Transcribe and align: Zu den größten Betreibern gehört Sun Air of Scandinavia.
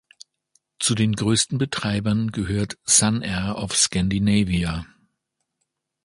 Zu 0.79 0.95
den 0.95 1.13
größten 1.13 1.59
Betreibern 1.59 2.31
gehört 2.31 2.79
Sun 2.87 3.21
Air 3.21 3.57
of 3.59 3.75
Scandinavia. 3.75 4.83